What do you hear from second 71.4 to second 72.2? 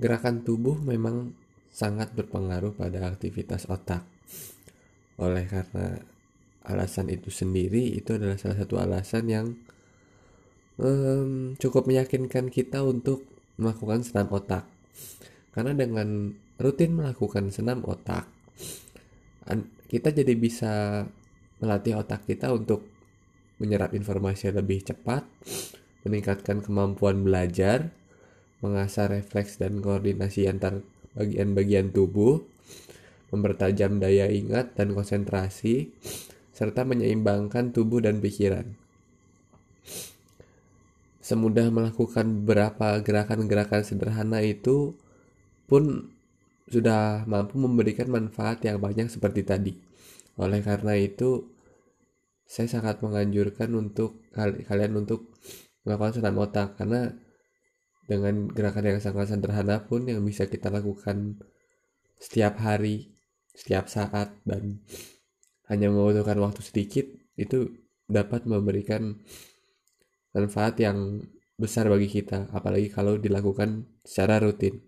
besar bagi